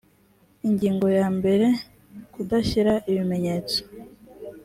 ingingo 0.67 1.07
ya 1.19 1.27
mbere 1.37 1.67
kudashyira 2.33 2.93
ibimenyetso 3.09 3.79